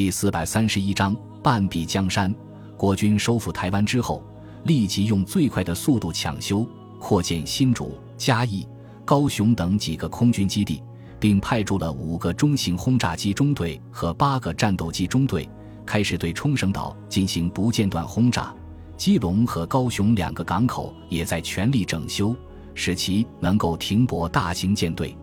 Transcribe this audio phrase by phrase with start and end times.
[0.00, 2.34] 第四百三十一章半壁江山。
[2.74, 4.24] 国军收复台湾之后，
[4.64, 6.66] 立即用最快的速度抢修、
[6.98, 8.66] 扩建新竹、嘉义、
[9.04, 10.82] 高雄等几个空军基地，
[11.18, 15.46] 并派驻了五个中型轰炸机中队和八个战斗机中队，
[15.84, 18.54] 开始对冲绳岛进行不间断轰炸。
[18.96, 22.34] 基隆和高雄两个港口也在全力整修，
[22.72, 25.14] 使其能够停泊大型舰队。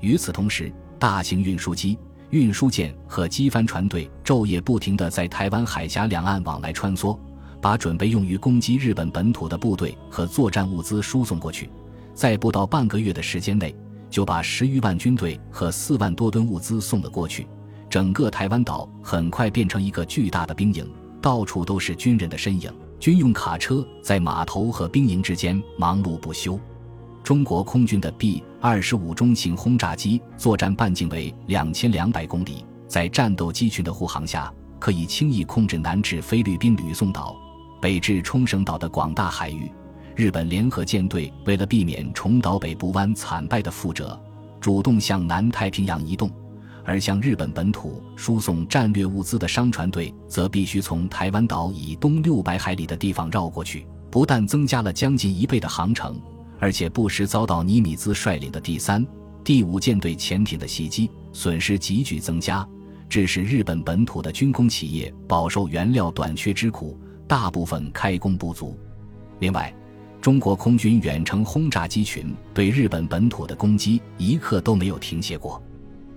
[0.00, 1.98] 与此同时，大型运输机。
[2.34, 7.16] 运输舰和机帆船队昼夜不停地在台湾海峡两岸往来穿梭，
[7.62, 11.70] 把准备用于攻击日本本土的部队和作战物资输送过去。
[12.12, 13.72] 在不到半个月的时间内，
[14.10, 17.46] 就把十余万军队和四万多吨物资送了过去。
[17.88, 20.84] 整个台湾岛很快变成一个巨大的兵营，
[21.22, 22.68] 到处都是军人的身影。
[22.98, 26.58] 军用卡车在码头和兵营之间忙碌不休。
[27.24, 37.34] 中国空军的 B 二十五中型轰炸机作战半径为两千两百公里，在战斗机群的护航下，可以轻易控制南至菲律宾吕宋岛、
[37.80, 39.72] 北至冲绳岛的广大海域。
[40.14, 44.20] 日本联合舰队为了避免重蹈北部湾惨败的覆辙，
[44.60, 46.30] 主动向南太平洋移动，
[46.84, 56.20] 而向日本本土输送战略物资的商船队则必须从台湾岛以东六百海里的地方绕过去，不但增加了将近一倍的航程。
[56.58, 59.06] 而且不时遭到尼米兹率领的第三、
[59.42, 62.66] 第五舰队潜艇的袭击，损失急剧增加，
[63.08, 68.78] 致使日本本土的军工企业饱受原料短缺之苦，大部分开工不足。
[69.40, 69.74] 另外，
[70.20, 75.62] 中国空军远程轰炸机群对日本本土的攻击一刻都没有停歇过，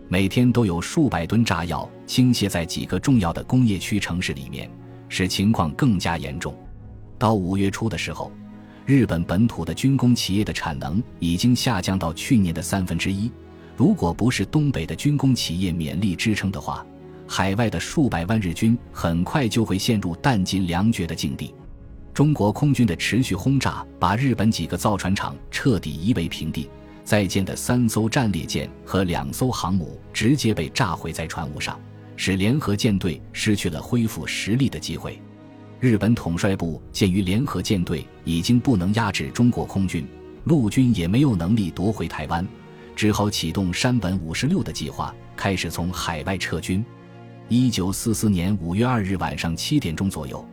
[0.07, 4.71] 每天都有数百吨炸药倾泻在几个重要的工业区城市里面，
[5.09, 6.55] 使情况更加严重。
[7.17, 8.31] 到五月初的时候。
[8.87, 13.29] 日本本土的军工企业的产能已经下降到去年的三分之一，
[13.75, 16.85] 如果不是东北的军工企业勉力支撑的话，
[17.27, 21.53] 海外的数百万日军很快就会陷入弹尽粮绝的境地。
[22.13, 26.69] 中国空军的持续轰炸把日本几个造船厂彻底夷为平地，
[27.03, 31.77] 在建的三艘战列舰和两艘航母直接被炸毁在船坞上，
[32.15, 35.21] 使联合舰队失去了恢复实力的机会。
[35.79, 40.07] 日本统帅部鉴于联合舰队已经不能压制中国空军，
[40.45, 42.45] 陆军也没有能力夺回台湾，
[42.95, 46.83] 只好启动山本五十六的计划，开始从海外撤军。
[47.47, 50.43] 一九四四年五月二日晚上七点钟左右，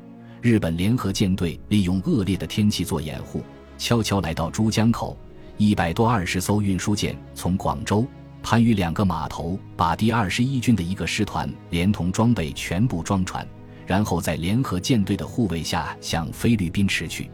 [0.42, 3.42] 日本联合舰队利用恶劣的天气做掩护，
[3.78, 5.16] 悄悄来到珠江口。
[5.56, 8.06] 一百多二十艘运输舰从广州、
[8.42, 13.48] 番禺两个码头把第二十一军的一个师团连同装备全部装船。
[13.86, 17.30] 然后在联合舰队的护卫下向菲律宾驰去。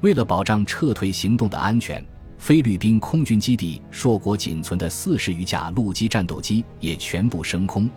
[0.00, 2.04] 为了保障撤退行动的安全，
[2.36, 7.88] 菲律宾空军基地硕果仅存的四十余架陆基战斗机也全部升空，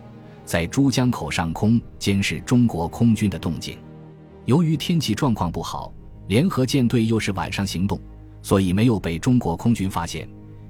[0.44, 3.76] 在珠江口上空监视中国空军的动静。
[4.46, 5.92] 由于天气状况不好，
[6.28, 8.00] 联合舰队又是晚上行动，
[8.40, 10.26] 所以没有被中国空军发现。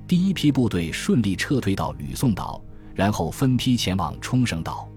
[0.08, 2.60] 第一批部队顺利撤退到吕宋岛，
[2.94, 4.88] 然后分批前往冲绳岛。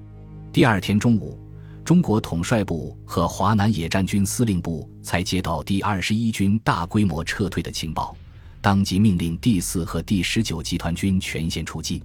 [0.51, 1.37] 第二天中午。
[1.83, 8.15] 中国统帅部和华南野战军司令部才接到第二十一军大规模撤退的情报，
[8.61, 12.01] 当即命令第四和第十九集团军全线出击，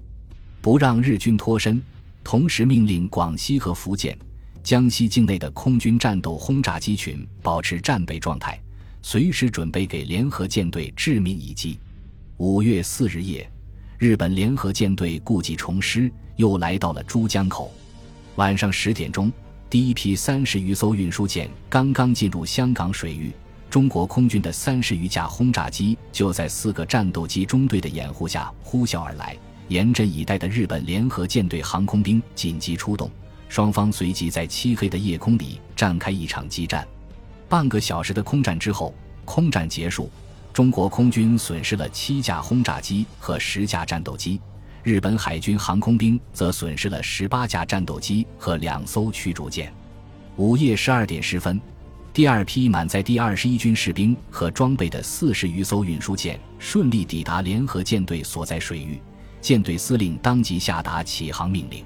[0.60, 1.80] 不让日军脱身。
[2.24, 4.18] 同时命令广西和福建、
[4.64, 8.60] 江西境内的空军战斗轰炸机群保持战备状态，
[9.02, 11.78] 随时准备给联合舰队致命一击。
[12.38, 13.48] 五月四日夜，
[13.98, 17.72] 日本联合舰队故技重施，又来到了珠江口。
[18.34, 19.30] 晚上十点钟。
[19.68, 23.32] 第一批三十余艘运输舰刚刚进入香港水域，
[23.68, 29.36] 中国空军的三十余架轰炸机就在四个战斗机中队的掩护下呼啸而来。
[29.66, 33.10] 严阵以待的日本联合舰队航空兵紧急出动，
[33.48, 36.86] 双方随即在漆黑的夜空里展开一场激战。
[37.48, 38.94] 半个小时的空战之后，
[39.24, 40.08] 空战结束，
[40.52, 44.40] 中国空军损失了七架轰炸机和十架战斗机。
[44.86, 49.74] 日本海军航空兵则损失了十八架战斗机和两艘驱逐舰。
[50.36, 51.60] 午夜十二点十分，
[52.12, 59.00] 第二批满载第二十一军士兵和装备的四十余艘运输舰顺利抵达联合舰队所在水域，
[59.40, 61.84] 舰队司令当即下达起航命令。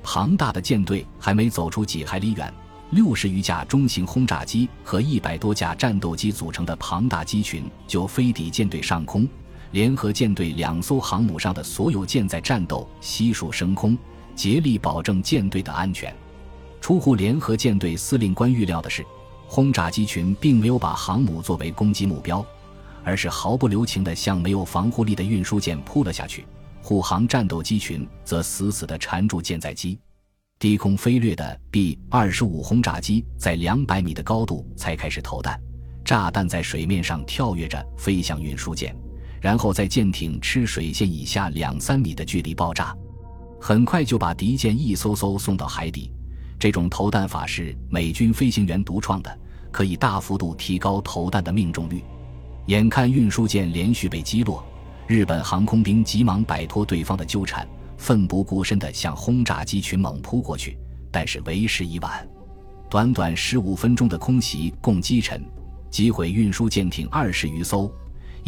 [0.00, 2.54] 庞大的舰队还没走出几海里远，
[2.90, 9.28] 六十余架中型轰炸机和一百多架战斗机组成的庞大机群就飞抵舰队上空。
[9.70, 13.96] 联合舰队两艘航母上的所有舰载战斗悉数升空，
[14.34, 16.14] 竭力保证舰队的安全。
[16.80, 19.04] 出乎联合舰队司令官预料的是，
[19.46, 22.44] 轰炸机群并没有把航母作为攻击目标，
[23.04, 26.46] 而是毫不留情地向没有防护力的运输舰扑了下去。
[26.80, 29.98] 护航战斗机群则死死地缠住舰载机。
[30.58, 35.60] 低空飞掠的 B 二十五轰炸机在两百米的高度才开始投弹，
[36.04, 38.96] 炸弹在水面上跳跃着飞向运输舰，
[39.40, 42.96] 然后在舰艇吃水线以下两三米的距离爆炸，
[43.60, 46.10] 很快就把敌舰一艘艘送到海底。
[46.58, 49.38] 这种投弹法是美军飞行员独创的，
[49.70, 52.02] 可以大幅度提高投弹的命中率。
[52.66, 54.64] 眼看运输舰连续被击落，
[55.06, 57.66] 日本航空兵急忙摆脱对方的纠缠。
[57.96, 60.78] 奋不顾身地向轰炸机群猛扑过去，
[61.10, 62.24] 但是为时已晚。
[62.88, 65.44] 短短十五分钟的空袭，共击沉、
[65.90, 67.90] 击毁运输舰艇二十余艘，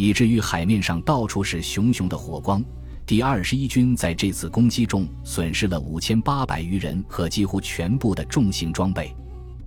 [0.01, 2.65] 以至于海面上到处是熊熊的火光。
[3.05, 9.15] 第二十一军在这次攻击中损失了五千八百余人和几乎全部的重型装备。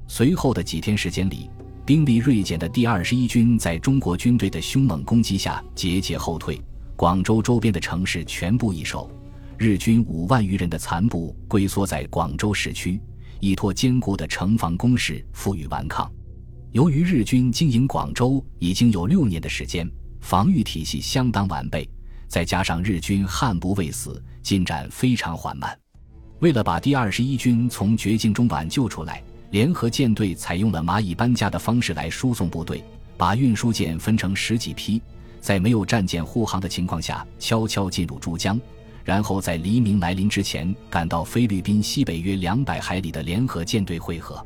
[0.09, 1.49] 随后的几天时间里，
[1.87, 6.61] 兵力锐减的第二十一军在中国军队的凶猛攻击下节节后退，
[6.97, 9.09] 广州周边的城市全部易手。
[9.57, 13.01] 日军五万余人的残部龟缩在广州市区，
[13.39, 16.11] 依托坚固的城防工事负隅顽抗。
[16.73, 19.89] 由于日军经营广州已经有六年的时间，
[20.25, 21.87] 防御体系相当完备，
[22.29, 25.79] 再加上日军悍不畏死，进展非常缓慢。
[26.39, 32.83] 为了把第二十一军从绝境中挽救出来，联合舰队采用了蚂蚁搬家的方式来输送部队，
[33.19, 34.99] 把运输舰分成十几批，
[35.43, 38.59] 在没有战舰护航的情况下，悄悄进入珠江。
[39.05, 44.43] 然后在黎明来临之前赶到菲律宾西北约两百海里的联合舰队会合。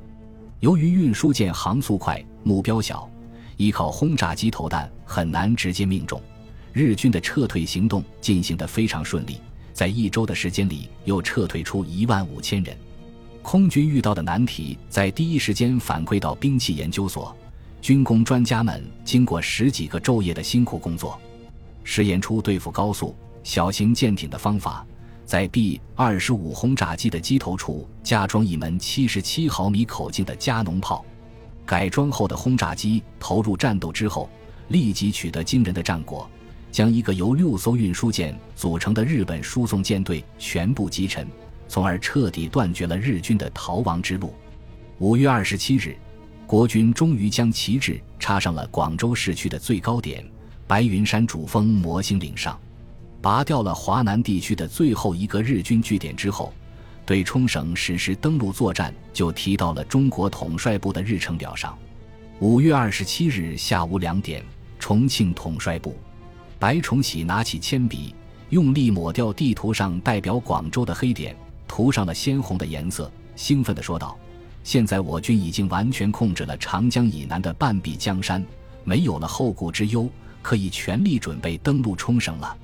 [0.59, 3.09] 由于运输舰航速快、目标小，
[3.59, 6.19] 依靠轰炸机投弹很难直接命中。
[6.73, 9.39] 日军的撤退行动进行得非常顺利，
[9.75, 12.75] 在一周的时间里又撤退出一万五千人。
[13.43, 17.37] 空军遇到的难题在第一时间反馈到兵器研究所，
[17.81, 21.19] 军工专家们经过十几个昼夜的辛苦工作，
[21.83, 23.15] 实验出对付高速。
[23.45, 24.87] 小型舰艇的方法，
[25.25, 31.03] 在 B 二十五轰炸机的机头处加装一门七十七毫米口径的加农炮。
[31.69, 34.27] 改装后的轰炸机投入战斗之后，
[34.69, 36.27] 立即取得惊人的战果，
[36.73, 41.29] 将一个由六艘运输舰组成的日本输送舰队全部击沉，
[41.69, 44.33] 从而彻底断绝了日军的逃亡之路。
[44.99, 45.95] 五月二十七日，
[46.47, 50.25] 国军终于将旗帜插上了广州市区的最高点——
[50.67, 52.59] 白云山主峰摩星岭上。
[53.21, 56.51] 拔掉了华南地区的最后一个日军据点之后，
[57.09, 61.75] 对冲绳实施登陆作战就提到了中国统帅部的日程表上。
[62.39, 64.45] 五月二十七日下午两点，
[64.79, 65.97] 重庆统帅部，
[66.59, 68.15] 白崇禧拿起铅笔，
[68.51, 71.35] 用力抹掉地图上代表广州的黑点，
[71.67, 74.15] 涂上了鲜红的颜色，兴奋地说道
[74.63, 78.45] ：“现在我军已经完全控制了长江以南的半壁江山，
[78.85, 80.11] 没有了后顾之忧，
[80.43, 82.55] 可以全力准备登陆冲绳了。”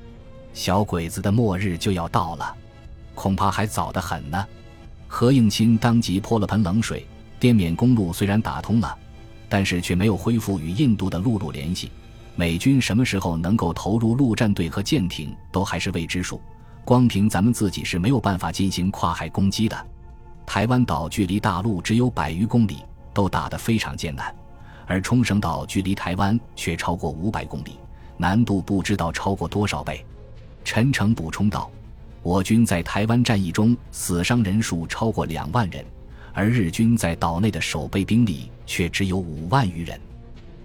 [0.52, 2.54] 小鬼子的末日就要到了，
[3.14, 4.46] 恐怕还早得很呢。
[5.06, 7.06] 何应钦当即泼了盆冷水。
[7.40, 8.96] 滇缅公路虽然打通了，
[9.48, 11.90] 但是却没有恢复与印度的陆路联系。
[12.36, 16.40] 美军什么时候能够投入陆战队和舰艇，都还是未知数。
[16.84, 19.86] 光凭咱们自己是没有办法进行跨海攻击的。
[20.46, 22.78] 台湾岛距离大陆只有百余公里，
[23.12, 24.34] 都打得非常艰难，
[24.86, 27.78] 而冲绳岛距离台湾却超过五百公里，
[28.16, 30.04] 难度不知道超过多少倍。
[30.64, 31.70] 陈诚补充道
[32.24, 35.84] ：“我军在台湾战役中死伤人数超过两万人，
[36.32, 40.00] 而日军在岛内的守备兵力却只有五万余人。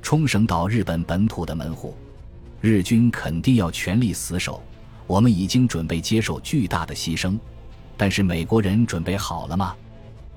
[0.01, 1.97] 冲绳岛日本本土的门户，
[2.61, 4.63] 日军肯定要全力死守。
[5.05, 7.37] 我们已经准备接受巨大的牺牲，
[7.97, 9.75] 但是美国人准备好了吗？”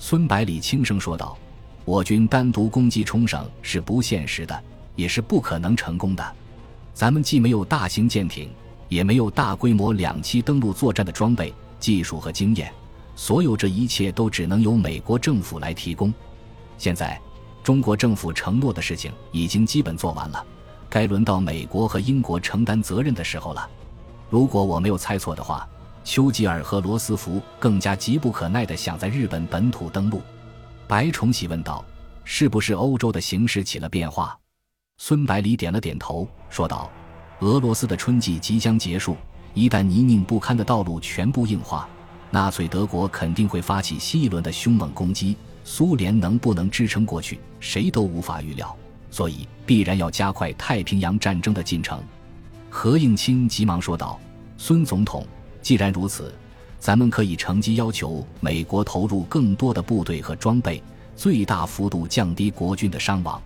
[0.00, 1.38] 孙百里轻声说道
[1.86, 4.60] ：“我军单独攻击冲绳是不现实的，
[4.96, 6.36] 也是不可能成功的。
[6.92, 8.50] 咱们既没有大型舰艇。”
[8.92, 12.70] 也没有大规模两栖登陆作战的装备、技术和经验，
[13.16, 16.12] 所有这一切都只能由美国政府来提供。
[16.76, 17.18] 现在，
[17.62, 20.44] 中国政府承诺的事情已经基本做完了，
[20.90, 23.66] 该轮到美国和英国承担责任的时候了。
[24.28, 25.66] 如果我没有猜错的话，
[26.04, 30.20] 丘吉尔和罗斯福更加急不可耐地想在日本本土登陆。
[30.86, 31.82] 白崇禧问道
[32.24, 34.38] ：“是不是欧洲的形势起了变化？”
[34.98, 36.90] 孙百里点了点头，说道。
[37.42, 39.16] 俄罗斯的春季即将结束，
[39.52, 41.88] 一旦泥泞不堪的道路全部硬化，
[42.30, 45.36] 纳粹德国肯定会发起新一轮的凶猛攻击。
[45.64, 48.72] 苏联能不能支撑过去，谁都无法预料，
[49.10, 52.00] 所以必然要加快太平洋战争的进程。
[52.70, 54.20] 何应钦急忙说道
[54.56, 55.26] ：“孙总统，
[55.60, 56.32] 既然如此，
[56.78, 60.80] 咱们可以乘机要求美国投入更多的部队和装备，
[61.16, 63.42] 最大幅度降低国军的伤亡。”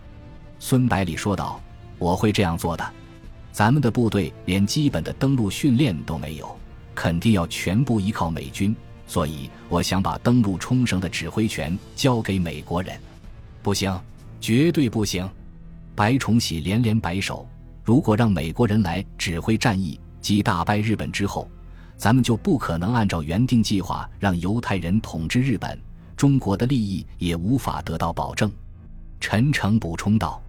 [0.61, 1.59] 孙百里说道
[1.99, 2.87] ：“我会这样做的。”
[3.57, 6.55] 咱们的部队连基本的登陆训练都没有，
[6.95, 8.77] 肯定要全部依靠美军。
[9.07, 13.01] 所以我想把登陆冲绳的指挥权交给美国人。
[13.63, 13.99] 不行，
[14.43, 15.27] 绝对不行！
[15.95, 17.49] 白崇禧连连摆手。
[17.83, 21.49] 如果让美国人来指挥战役，即大败日本之后，
[21.97, 25.81] 咱们就不可能按照原定计划让犹太人统治日本，
[26.15, 28.53] 中国的利益也无法得到保证。
[29.19, 30.43] 陈诚补充道：“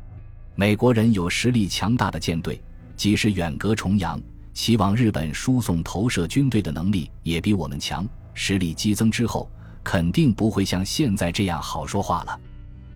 [0.55, 2.61] 美国人有实力强大的舰队，
[2.97, 4.19] 即使远隔重洋，
[4.53, 8.05] 期往日本输送投射军队的能力也比我们强。
[8.33, 9.49] 实力激增之后，
[9.83, 12.39] 肯定不会像现在这样好说话了。”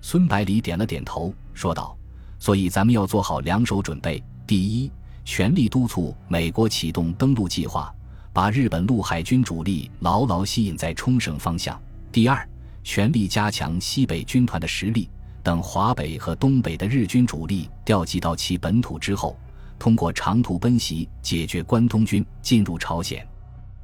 [0.01, 1.95] 孙百里点了点头，说道
[2.39, 4.91] ：“所以咱们要做好两手准备。”第一，
[5.23, 7.93] 全力督促美国启动登陆计划，
[8.33, 11.79] 把日本陆海军主力牢牢吸引在冲绳方向。
[12.11, 12.49] 第二，
[12.83, 15.07] 全力加强西北军团的实力，
[15.43, 19.37] 等华北和东北的日军主力调集到其本土之后，
[19.81, 23.27] 通过长途奔袭解决关东军，进入朝鲜。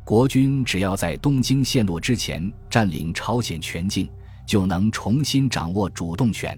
[0.06, 4.08] 国军只要在东京陷落之前占领朝鲜全境，
[4.46, 6.56] 就能重新掌握主动权。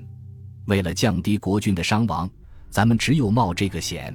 [0.66, 2.30] 为了降低国军的伤亡。
[2.70, 4.14] 咱们只有冒这个险。